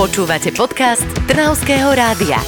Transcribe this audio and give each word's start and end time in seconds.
Počúvate 0.00 0.48
podcast 0.56 1.04
Trnavského 1.28 1.92
rádia. 1.92 2.40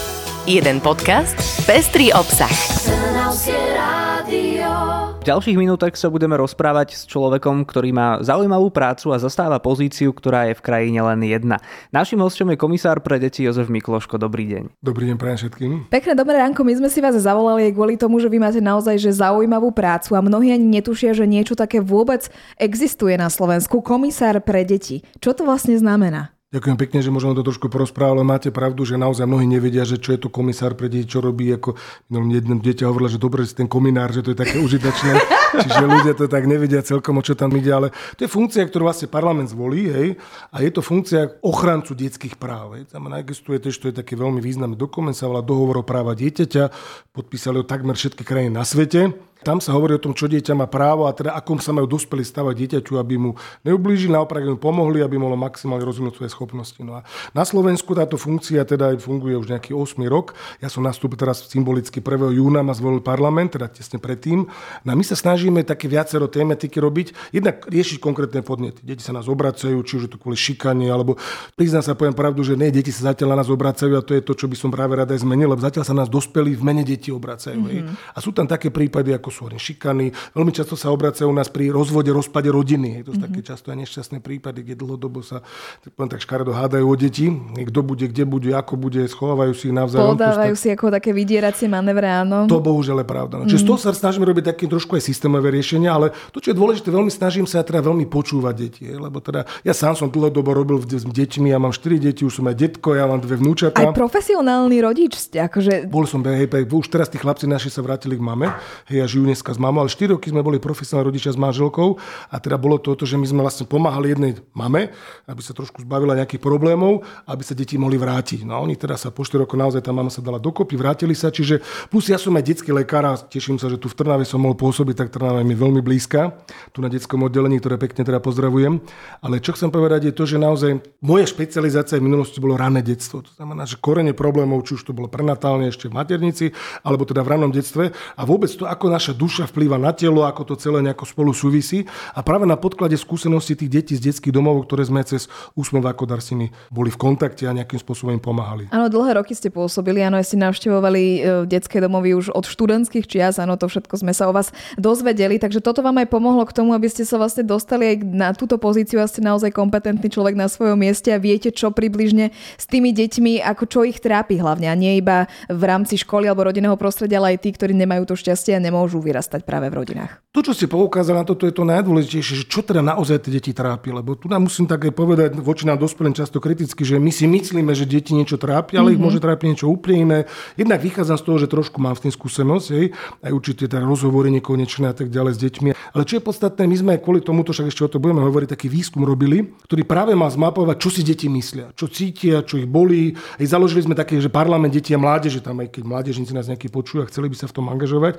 Jeden 0.48 0.80
podcast, 0.80 1.36
pestrý 1.68 2.08
obsah. 2.08 2.48
Trnavské 2.80 3.52
rádio. 3.76 4.72
V 5.20 5.24
ďalších 5.28 5.60
minútach 5.60 5.92
sa 5.92 6.08
budeme 6.08 6.40
rozprávať 6.40 6.96
s 6.96 7.04
človekom, 7.04 7.68
ktorý 7.68 7.92
má 7.92 8.24
zaujímavú 8.24 8.72
prácu 8.72 9.12
a 9.12 9.20
zastáva 9.20 9.60
pozíciu, 9.60 10.16
ktorá 10.16 10.48
je 10.48 10.56
v 10.56 10.64
krajine 10.64 11.04
len 11.04 11.20
jedna. 11.28 11.60
Našim 11.92 12.24
hostom 12.24 12.48
je 12.48 12.56
komisár 12.56 13.04
pre 13.04 13.20
deti 13.20 13.44
Jozef 13.44 13.68
Mikloško. 13.68 14.16
Dobrý 14.16 14.48
deň. 14.48 14.80
Dobrý 14.80 15.12
deň 15.12 15.20
prajem 15.20 15.38
všetkým. 15.44 15.92
Pekné 15.92 16.16
dobré 16.16 16.40
ránko, 16.40 16.64
my 16.64 16.72
sme 16.80 16.88
si 16.88 17.04
vás 17.04 17.20
zavolali 17.20 17.68
kvôli 17.68 18.00
tomu, 18.00 18.16
že 18.16 18.32
vy 18.32 18.40
máte 18.40 18.64
naozaj 18.64 18.96
že 18.96 19.12
zaujímavú 19.12 19.76
prácu 19.76 20.16
a 20.16 20.24
mnohí 20.24 20.56
ani 20.56 20.80
netušia, 20.80 21.12
že 21.12 21.28
niečo 21.28 21.52
také 21.52 21.84
vôbec 21.84 22.32
existuje 22.56 23.12
na 23.20 23.28
Slovensku. 23.28 23.84
Komisár 23.84 24.40
pre 24.40 24.64
deti. 24.64 25.04
Čo 25.20 25.36
to 25.36 25.44
vlastne 25.44 25.76
znamená? 25.76 26.32
Ďakujem 26.52 26.76
pekne, 26.76 27.00
že 27.00 27.08
môžem 27.08 27.32
to 27.32 27.48
trošku 27.48 27.72
porozprávať, 27.72 28.12
ale 28.12 28.28
máte 28.28 28.50
pravdu, 28.52 28.84
že 28.84 29.00
naozaj 29.00 29.24
mnohí 29.24 29.48
nevedia, 29.48 29.88
že 29.88 29.96
čo 29.96 30.12
je 30.12 30.20
to 30.20 30.28
komisár 30.28 30.76
pre 30.76 30.92
deti, 30.92 31.08
čo 31.08 31.24
robí. 31.24 31.48
Ako 31.48 31.80
jedno 32.12 32.60
dieťa 32.60 32.92
hovorilo, 32.92 33.08
že 33.08 33.16
dobre, 33.16 33.48
že 33.48 33.56
ten 33.56 33.64
kominár, 33.64 34.12
že 34.12 34.20
to 34.20 34.36
je 34.36 34.38
také 34.44 34.60
užitočné. 34.60 35.16
Čiže 35.64 35.84
ľudia 35.88 36.12
to 36.12 36.28
tak 36.28 36.44
nevedia 36.44 36.84
celkom, 36.84 37.16
o 37.16 37.24
čo 37.24 37.32
tam 37.32 37.56
ide, 37.56 37.72
ale 37.72 37.88
to 38.20 38.28
je 38.28 38.30
funkcia, 38.30 38.68
ktorú 38.68 38.84
vlastne 38.84 39.08
parlament 39.08 39.48
zvolí, 39.48 39.88
hej, 39.88 40.08
a 40.52 40.60
je 40.60 40.70
to 40.72 40.84
funkcia 40.84 41.40
ochrancu 41.40 41.96
detských 41.96 42.36
práv. 42.36 42.76
Hej. 42.76 42.92
Tam 42.92 43.08
existuje 43.16 43.56
tiež, 43.56 43.80
to 43.80 43.88
je 43.88 43.96
taký 43.96 44.12
veľmi 44.20 44.44
významný 44.44 44.76
dokument, 44.76 45.16
sa 45.16 45.32
volá 45.32 45.40
dohovor 45.40 45.80
o 45.80 45.88
práva 45.88 46.12
dieťaťa, 46.12 46.68
podpísali 47.16 47.60
ho 47.60 47.64
takmer 47.64 47.96
všetky 47.96 48.28
krajiny 48.28 48.52
na 48.52 48.68
svete. 48.68 49.31
Tam 49.42 49.58
sa 49.58 49.74
hovorí 49.74 49.98
o 49.98 50.02
tom, 50.02 50.14
čo 50.14 50.30
dieťa 50.30 50.54
má 50.54 50.70
právo 50.70 51.10
a 51.10 51.12
teda 51.12 51.34
akom 51.34 51.58
sa 51.58 51.74
majú 51.74 51.90
dospelí 51.90 52.22
stavať 52.22 52.54
dieťaťu, 52.54 52.94
aby 52.96 53.14
mu 53.18 53.30
neublížili, 53.66 54.14
naopak 54.14 54.42
mu 54.46 54.58
pomohli, 54.58 55.02
aby 55.02 55.18
mohlo 55.18 55.34
maximálne 55.34 55.82
rozvinúť 55.82 56.14
svoje 56.18 56.30
schopnosti. 56.30 56.78
No 56.80 56.98
a 56.98 57.06
na 57.34 57.42
Slovensku 57.42 57.90
táto 57.98 58.14
funkcia 58.14 58.62
teda 58.62 58.94
funguje 59.02 59.34
už 59.34 59.50
nejaký 59.50 59.74
8 59.74 59.98
rok. 60.06 60.38
Ja 60.62 60.70
som 60.70 60.86
nastúpil 60.86 61.18
teraz 61.18 61.42
symbolicky 61.50 61.98
1. 61.98 62.38
júna, 62.38 62.62
ma 62.62 62.70
zvolil 62.72 63.02
parlament, 63.02 63.58
teda 63.58 63.66
tesne 63.66 63.98
predtým. 63.98 64.46
No 64.86 64.88
a 64.88 64.94
my 64.94 65.02
sa 65.02 65.18
snažíme 65.18 65.66
také 65.66 65.90
viacero 65.90 66.30
tematiky 66.30 66.78
robiť. 66.78 67.34
Jednak 67.34 67.66
riešiť 67.66 67.98
konkrétne 67.98 68.46
podnety. 68.46 68.86
Deti 68.86 69.02
sa 69.02 69.10
nás 69.10 69.26
obracajú, 69.26 69.82
či 69.82 69.98
už 69.98 70.02
je 70.06 70.10
to 70.14 70.18
kvôli 70.22 70.38
šikanie, 70.38 70.86
alebo 70.86 71.18
priznám 71.58 71.82
sa, 71.82 71.98
poviem 71.98 72.14
pravdu, 72.14 72.46
že 72.46 72.54
nie, 72.54 72.70
deti 72.70 72.94
sa 72.94 73.10
zatiaľ 73.10 73.34
na 73.34 73.42
nás 73.42 73.50
obracajú 73.50 73.98
a 73.98 74.06
to 74.06 74.14
je 74.14 74.22
to, 74.22 74.38
čo 74.38 74.46
by 74.46 74.54
som 74.54 74.70
práve 74.70 74.94
rada 74.94 75.10
aj 75.10 75.26
zmenil, 75.26 75.50
lebo 75.50 75.58
zatiaľ 75.58 75.82
sa 75.82 75.96
nás 75.96 76.06
dospelí 76.06 76.54
v 76.54 76.62
mene 76.62 76.86
detí 76.86 77.10
obracajú. 77.10 77.58
Mm-hmm. 77.58 78.14
A 78.14 78.18
sú 78.22 78.30
tam 78.30 78.46
také 78.46 78.70
prípady, 78.70 79.16
ako 79.16 79.31
sú 79.32 79.48
šikany. 79.48 80.12
Veľmi 80.36 80.52
často 80.52 80.76
sa 80.76 80.92
obracajú 80.92 81.32
u 81.32 81.36
nás 81.36 81.48
pri 81.48 81.72
rozvode, 81.72 82.12
rozpade 82.12 82.52
rodiny. 82.52 83.00
To 83.02 83.16
sú 83.16 83.18
mm-hmm. 83.18 83.24
také 83.32 83.40
často 83.40 83.72
aj 83.72 83.78
nešťastné 83.88 84.18
prípady, 84.20 84.60
kde 84.60 84.74
dlhodobo 84.84 85.24
sa 85.24 85.40
tak, 85.80 85.96
tak 85.96 86.20
škaredo 86.20 86.52
hádajú 86.52 86.84
o 86.84 86.96
deti. 86.98 87.32
Kto 87.72 87.80
bude, 87.80 88.04
kde 88.06 88.24
bude, 88.28 88.50
ako 88.52 88.76
bude, 88.76 89.00
schovávajú 89.08 89.52
si 89.56 89.72
ich 89.72 89.74
navzájom. 89.74 90.14
Podávajú 90.14 90.54
si 90.54 90.68
ako 90.68 90.92
také 90.92 91.16
vydieracie 91.16 91.66
manévre, 91.66 92.12
áno. 92.12 92.44
To 92.46 92.60
bohužiaľ 92.60 93.02
je 93.02 93.08
pravda. 93.08 93.34
No. 93.40 93.48
Čiže 93.48 93.64
mm-hmm. 93.64 93.64
z 93.64 93.68
toho 93.72 93.78
sa 93.80 93.90
snažíme 93.96 94.28
robiť 94.28 94.44
také 94.52 94.68
trošku 94.68 94.94
aj 94.94 95.02
systémové 95.02 95.48
riešenia, 95.48 95.96
ale 95.96 96.12
to, 96.30 96.44
čo 96.44 96.52
je 96.52 96.56
dôležité, 96.60 96.92
veľmi 96.92 97.08
snažím 97.08 97.48
sa 97.48 97.64
teda 97.64 97.80
veľmi 97.80 98.04
počúvať 98.04 98.54
deti. 98.54 98.84
Lebo 98.92 99.24
teda 99.24 99.48
ja 99.64 99.72
sám 99.72 99.96
som 99.96 100.12
dlhodobo 100.12 100.52
robil 100.52 100.76
s 100.82 101.06
deťmi, 101.06 101.48
ja 101.48 101.58
mám 101.62 101.72
4 101.72 101.96
deti, 101.96 102.26
už 102.26 102.42
som 102.42 102.46
aj 102.50 102.56
detko, 102.58 102.92
ja 102.92 103.08
mám 103.08 103.22
dve 103.22 103.40
vnúčatá. 103.40 103.80
Aj 103.80 103.94
profesionálny 103.94 104.76
rodič 104.82 105.16
ste, 105.16 105.40
akože... 105.46 105.88
Bol 105.88 106.04
som, 106.04 106.20
hej, 106.26 106.50
už 106.50 106.88
teraz 106.90 107.08
tí 107.08 107.16
chlapci 107.16 107.46
naši 107.46 107.70
sa 107.70 107.80
vrátili 107.80 108.18
k 108.18 108.22
mame, 108.22 108.50
hej, 108.90 109.00
a 109.00 109.06
žijú 109.06 109.21
dneska 109.24 109.54
s 109.54 109.58
mamou, 109.58 109.86
ale 109.86 109.90
4 109.90 110.18
roky 110.18 110.30
sme 110.30 110.42
boli 110.42 110.58
profesionálni 110.58 111.08
rodičia 111.08 111.32
s 111.34 111.38
manželkou 111.38 111.98
a 112.30 112.36
teda 112.42 112.58
bolo 112.58 112.78
to, 112.78 112.94
to, 112.98 113.06
že 113.06 113.16
my 113.18 113.26
sme 113.26 113.40
vlastne 113.42 113.64
pomáhali 113.66 114.12
jednej 114.14 114.32
mame, 114.52 114.90
aby 115.30 115.40
sa 115.40 115.54
trošku 115.54 115.82
zbavila 115.86 116.18
nejakých 116.18 116.42
problémov, 116.42 117.06
aby 117.26 117.42
sa 117.46 117.54
deti 117.54 117.78
mohli 117.78 117.96
vrátiť. 117.96 118.42
No 118.42 118.60
oni 118.62 118.74
teda 118.76 118.98
sa 118.98 119.14
po 119.14 119.22
4 119.22 119.46
rokoch 119.46 119.58
naozaj 119.58 119.82
tá 119.82 119.94
mama 119.94 120.10
sa 120.10 120.20
dala 120.20 120.42
dokopy, 120.42 120.74
vrátili 120.74 121.14
sa, 121.14 121.30
čiže 121.30 121.62
plus 121.88 122.10
ja 122.10 122.18
som 122.18 122.34
aj 122.34 122.44
detský 122.44 122.74
lekár 122.74 123.06
a 123.06 123.14
teším 123.16 123.56
sa, 123.56 123.70
že 123.70 123.78
tu 123.78 123.86
v 123.86 123.96
Trnave 123.96 124.26
som 124.26 124.42
mohol 124.42 124.58
pôsobiť, 124.58 124.94
tak 124.98 125.08
Trnava 125.14 125.46
mi 125.46 125.54
veľmi 125.54 125.80
blízka, 125.80 126.34
tu 126.74 126.82
na 126.82 126.90
detskom 126.90 127.22
oddelení, 127.22 127.62
ktoré 127.62 127.78
pekne 127.78 128.02
teda 128.02 128.18
pozdravujem. 128.18 128.82
Ale 129.22 129.38
čo 129.38 129.54
chcem 129.54 129.70
povedať 129.70 130.10
je 130.10 130.14
to, 130.14 130.24
že 130.26 130.36
naozaj 130.40 130.82
moja 131.04 131.26
špecializácia 131.28 131.98
v 131.98 132.06
minulosti 132.10 132.42
bolo 132.42 132.58
rané 132.58 132.82
detstvo. 132.82 133.22
To 133.22 133.32
znamená, 133.34 133.64
že 133.68 133.78
korene 133.78 134.16
problémov, 134.16 134.66
či 134.66 134.78
už 134.78 134.88
to 134.88 134.96
bolo 134.96 135.06
prenatálne 135.06 135.68
ešte 135.70 135.86
v 135.86 135.96
maternici, 135.96 136.46
alebo 136.82 137.06
teda 137.06 137.22
v 137.22 137.30
ranom 137.36 137.50
detstve 137.52 137.92
a 137.92 138.22
vôbec 138.26 138.50
to, 138.52 138.66
ako 138.66 138.90
naša 138.90 139.11
duša 139.14 139.48
vplýva 139.48 139.78
na 139.78 139.92
telo, 139.94 140.24
ako 140.24 140.52
to 140.52 140.54
celé 140.58 140.84
nejako 140.84 141.04
spolu 141.08 141.32
súvisí. 141.32 141.84
A 142.12 142.20
práve 142.20 142.44
na 142.44 142.58
podklade 142.58 142.96
skúsenosti 142.98 143.56
tých 143.56 143.70
detí 143.70 143.94
z 143.96 144.12
detských 144.12 144.34
domov, 144.34 144.64
ktoré 144.66 144.84
sme 144.84 145.00
cez 145.06 145.30
úsmev 145.56 145.84
ako 145.86 146.04
Darsiny 146.08 146.52
boli 146.68 146.90
v 146.90 146.98
kontakte 146.98 147.46
a 147.48 147.56
nejakým 147.56 147.80
spôsobom 147.80 148.12
im 148.12 148.22
pomáhali. 148.22 148.68
Áno, 148.74 148.90
dlhé 148.92 149.16
roky 149.20 149.32
ste 149.32 149.48
pôsobili, 149.48 150.04
áno, 150.04 150.20
ste 150.20 150.36
navštevovali 150.36 151.02
e, 151.02 151.18
detské 151.48 151.80
domovy 151.80 152.12
už 152.18 152.34
od 152.34 152.44
študentských 152.44 153.08
čias, 153.08 153.40
áno, 153.40 153.56
to 153.56 153.70
všetko 153.70 153.94
sme 154.02 154.12
sa 154.12 154.28
o 154.28 154.32
vás 154.34 154.52
dozvedeli, 154.76 155.38
takže 155.38 155.64
toto 155.64 155.80
vám 155.80 156.02
aj 156.02 156.08
pomohlo 156.10 156.44
k 156.44 156.52
tomu, 156.52 156.76
aby 156.76 156.90
ste 156.90 157.06
sa 157.06 157.16
vlastne 157.16 157.46
dostali 157.46 157.94
aj 157.94 157.96
na 158.04 158.28
túto 158.36 158.60
pozíciu 158.60 159.00
a 159.00 159.08
ste 159.08 159.24
naozaj 159.24 159.54
kompetentný 159.54 160.10
človek 160.12 160.36
na 160.36 160.50
svojom 160.50 160.76
mieste 160.76 161.14
a 161.14 161.22
viete, 161.22 161.54
čo 161.54 161.72
približne 161.72 162.34
s 162.58 162.64
tými 162.68 162.92
deťmi, 162.92 163.40
ako 163.40 163.64
čo 163.64 163.80
ich 163.86 164.02
trápi 164.02 164.36
hlavne 164.36 164.68
a 164.68 164.74
nie 164.76 164.98
iba 164.98 165.30
v 165.48 165.62
rámci 165.64 165.96
školy 165.96 166.28
alebo 166.28 166.48
rodinného 166.48 166.76
prostredia, 166.76 167.22
ale 167.22 167.36
aj 167.36 167.48
tí, 167.48 167.50
ktorí 167.54 167.72
nemajú 167.72 168.04
to 168.04 168.14
šťastie 168.18 168.58
a 168.58 168.60
nemôžu 168.60 168.91
vyrastať 168.98 169.46
práve 169.46 169.70
v 169.70 169.78
rodinách. 169.80 170.20
To, 170.32 170.40
čo 170.40 170.56
ste 170.56 170.66
poukázali 170.66 171.20
na 171.20 171.28
toto, 171.28 171.44
je 171.44 171.52
to 171.52 171.68
najdôležitejšie, 171.68 172.34
že 172.42 172.44
čo 172.48 172.64
teda 172.64 172.80
naozaj 172.80 173.28
tie 173.28 173.36
deti 173.36 173.52
trápi. 173.52 173.92
Lebo 173.92 174.16
tu 174.16 174.32
nám 174.32 174.48
musím 174.48 174.64
také 174.64 174.88
povedať 174.90 175.36
voči 175.38 175.68
nám 175.68 175.78
dospelým 175.78 176.16
často 176.16 176.40
kriticky, 176.40 176.82
že 176.82 176.96
my 176.96 177.12
si 177.12 177.28
myslíme, 177.28 177.72
že 177.76 177.84
deti 177.84 178.16
niečo 178.16 178.40
trápi, 178.40 178.80
ale 178.80 178.90
mm-hmm. 178.90 178.94
ich 178.96 179.00
mhm. 179.00 179.04
môže 179.06 179.20
trápiť 179.20 179.46
niečo 179.52 179.68
úplne 179.68 179.96
iné. 180.02 180.18
Jednak 180.56 180.80
vychádzam 180.80 181.16
z 181.20 181.24
toho, 181.24 181.36
že 181.38 181.46
trošku 181.52 181.78
mám 181.78 181.94
v 181.94 182.08
tým 182.08 182.12
skúsenosť, 182.16 182.66
hej, 182.72 182.86
aj 183.22 183.32
určite 183.32 183.68
teda 183.68 183.84
rozhovory 183.84 184.32
nekonečné 184.40 184.90
a 184.90 184.94
tak 184.96 185.12
ďalej 185.12 185.32
s 185.36 185.38
deťmi. 185.44 185.70
Ale 185.92 186.02
čo 186.08 186.16
je 186.18 186.22
podstatné, 186.24 186.64
my 186.64 186.76
sme 186.80 186.90
aj 186.96 187.00
kvôli 187.04 187.20
tomuto, 187.20 187.52
však 187.52 187.68
ešte 187.68 187.84
o 187.84 187.90
to 187.92 188.00
budeme 188.00 188.24
hovoriť, 188.24 188.56
taký 188.56 188.72
výskum 188.72 189.04
robili, 189.04 189.52
ktorý 189.68 189.84
práve 189.84 190.16
má 190.16 190.26
zmapovať, 190.32 190.76
čo 190.80 190.88
si 190.88 191.04
deti 191.04 191.28
myslia, 191.28 191.70
čo 191.76 191.92
cítia, 191.92 192.40
čo 192.40 192.56
ich 192.56 192.66
bolí. 192.66 193.12
Aj 193.36 193.44
založili 193.44 193.84
sme 193.84 193.92
také, 193.92 194.16
že 194.16 194.32
parlament 194.32 194.72
detí 194.72 194.96
a 194.96 194.98
mládeže, 194.98 195.44
tam 195.44 195.60
aj 195.60 195.76
keď 195.76 195.82
mládežníci 195.84 196.32
nás 196.32 196.48
nejaký 196.48 196.72
počujú 196.72 197.04
a 197.04 197.10
chceli 197.12 197.28
by 197.28 197.36
sa 197.36 197.46
v 197.46 197.54
tom 197.60 197.68
angažovať, 197.68 198.16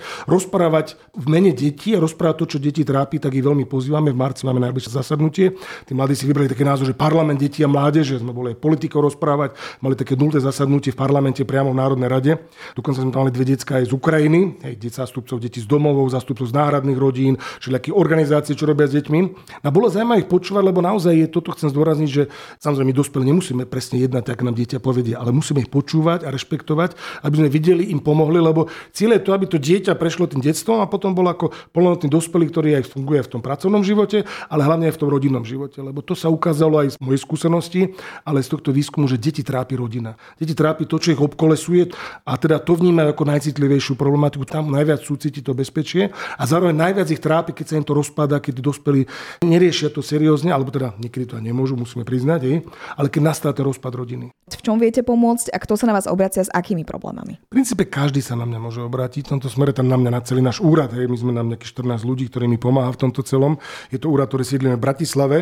rozprávať 0.64 0.96
v 1.12 1.26
mene 1.28 1.52
detí 1.52 1.92
a 1.92 2.00
rozprávať 2.00 2.36
to, 2.40 2.46
čo 2.56 2.58
deti 2.64 2.88
trápi, 2.88 3.20
tak 3.20 3.36
ich 3.36 3.44
veľmi 3.44 3.68
pozývame. 3.68 4.16
V 4.16 4.18
marci 4.18 4.48
máme 4.48 4.64
najbližšie 4.64 4.96
zasadnutie. 4.96 5.60
Tí 5.84 5.92
mladí 5.92 6.16
si 6.16 6.24
vybrali 6.24 6.48
také 6.48 6.64
názor, 6.64 6.88
že 6.88 6.96
parlament 6.96 7.36
detí 7.36 7.68
a 7.68 7.70
mládeže, 7.70 8.24
sme 8.24 8.32
boli 8.32 8.56
aj 8.56 8.64
politikov 8.64 9.12
rozprávať, 9.12 9.60
mali 9.84 10.00
také 10.00 10.16
nulté 10.16 10.40
zasadnutie 10.40 10.96
v 10.96 10.98
parlamente 10.98 11.44
priamo 11.44 11.76
v 11.76 11.78
Národnej 11.84 12.08
rade. 12.08 12.32
Dokonca 12.80 13.04
sme 13.04 13.12
tam 13.12 13.28
mali 13.28 13.36
dve 13.36 13.44
detská 13.44 13.84
aj 13.84 13.92
z 13.92 13.94
Ukrajiny, 13.94 14.40
aj 14.64 14.74
zástupcov 15.04 15.36
detí 15.44 15.60
z 15.60 15.68
domovov, 15.68 16.08
zástupcov 16.16 16.48
z 16.48 16.54
náhradných 16.56 16.96
rodín, 16.96 17.36
všelijakých 17.60 17.96
organizácií, 18.00 18.56
čo 18.56 18.64
robia 18.64 18.88
s 18.88 18.96
deťmi. 18.96 19.20
A 19.68 19.68
bolo 19.68 19.92
zaujímavé 19.92 20.24
ich 20.24 20.32
počúvať, 20.32 20.64
lebo 20.64 20.80
naozaj 20.80 21.12
je 21.12 21.28
toto 21.28 21.52
chcem 21.52 21.68
zdôrazniť, 21.68 22.10
že 22.10 22.24
samozrejme 22.64 22.88
my 22.88 22.96
dospelí 22.96 23.24
nemusíme 23.28 23.64
presne 23.68 24.00
jednať, 24.00 24.24
tak 24.32 24.48
nám 24.48 24.56
dieťa 24.56 24.80
povedia, 24.80 25.20
ale 25.20 25.36
musíme 25.36 25.60
ich 25.60 25.68
počúvať 25.68 26.24
a 26.24 26.32
rešpektovať, 26.32 26.96
aby 27.26 27.36
sme 27.36 27.50
videli, 27.52 27.92
im 27.92 28.00
pomohli, 28.00 28.40
lebo 28.40 28.72
cieľ 28.96 29.20
je 29.20 29.24
to, 29.26 29.32
aby 29.34 29.46
to 29.50 29.58
dieťa 29.58 29.98
prešlo 29.98 30.30
tým 30.30 30.46
detstvom 30.54 30.86
a 30.86 30.88
potom 30.88 31.18
bolo 31.18 31.34
ako 31.34 31.50
plnohodnotný 31.74 32.14
dospelý, 32.14 32.46
ktorý 32.54 32.70
aj 32.78 32.94
funguje 32.94 33.26
v 33.26 33.32
tom 33.34 33.42
pracovnom 33.42 33.82
živote, 33.82 34.24
ale 34.48 34.62
hlavne 34.62 34.94
aj 34.94 34.96
v 34.96 35.02
tom 35.02 35.10
rodinnom 35.10 35.42
živote. 35.42 35.82
Lebo 35.82 36.06
to 36.06 36.14
sa 36.14 36.30
ukázalo 36.30 36.86
aj 36.86 36.96
z 36.96 36.98
mojej 37.02 37.20
skúsenosti, 37.20 37.82
ale 38.24 38.46
z 38.46 38.54
tohto 38.54 38.70
výskumu, 38.70 39.10
že 39.10 39.18
deti 39.18 39.42
trápi 39.42 39.74
rodina. 39.74 40.14
Deti 40.38 40.54
trápi 40.54 40.86
to, 40.86 41.02
čo 41.02 41.12
ich 41.12 41.22
obkolesuje 41.22 41.90
a 42.24 42.38
teda 42.38 42.62
to 42.62 42.78
vnímajú 42.78 43.18
ako 43.18 43.24
najcitlivejšiu 43.26 43.98
problematiku. 43.98 44.46
Tam 44.46 44.70
najviac 44.70 45.02
súciti 45.02 45.42
to 45.42 45.58
bezpečie 45.58 46.14
a 46.14 46.44
zároveň 46.46 46.78
najviac 46.78 47.08
ich 47.10 47.20
trápi, 47.24 47.52
keď 47.58 47.66
sa 47.66 47.76
im 47.82 47.86
to 47.88 47.98
rozpadá, 47.98 48.38
keď 48.38 48.62
dospelí 48.62 49.10
neriešia 49.42 49.90
to 49.90 50.06
seriózne, 50.06 50.54
alebo 50.54 50.70
teda 50.70 50.94
niekedy 51.02 51.26
to 51.26 51.34
aj 51.40 51.44
nemôžu, 51.44 51.74
musíme 51.74 52.06
priznať, 52.06 52.40
aj, 52.46 52.56
ale 53.00 53.08
keď 53.10 53.22
nastá 53.24 53.50
ten 53.56 53.66
rozpad 53.66 53.92
rodiny. 53.96 54.30
V 54.54 54.62
čom 54.62 54.78
viete 54.78 55.02
pomôcť 55.02 55.56
a 55.56 55.58
kto 55.58 55.80
sa 55.80 55.88
na 55.90 55.96
vás 55.96 56.06
obracia 56.06 56.44
s 56.44 56.52
akými 56.52 56.84
problémami? 56.84 57.40
V 57.50 57.54
princípe 57.58 57.88
každý 57.88 58.20
sa 58.20 58.36
na 58.36 58.44
mňa 58.44 58.60
môže 58.60 58.82
obrátiť. 58.84 59.26
V 59.26 59.32
tomto 59.40 59.48
smere 59.48 59.72
tam 59.72 59.88
na 59.88 59.96
mňa 59.96 60.12
na 60.12 60.22
celý 60.22 60.43
náš 60.44 60.60
úrad. 60.60 60.92
Hej. 60.92 61.08
My 61.08 61.18
sme 61.18 61.32
na 61.32 61.44
nejakých 61.48 61.80
14 61.80 62.04
ľudí, 62.04 62.28
ktorí 62.28 62.46
mi 62.52 62.60
pomáha 62.60 62.92
v 62.92 63.08
tomto 63.08 63.24
celom. 63.24 63.56
Je 63.90 63.98
to 63.98 64.12
úrad, 64.12 64.28
ktorý 64.28 64.44
sídlíme 64.44 64.76
v 64.78 64.84
Bratislave, 64.84 65.38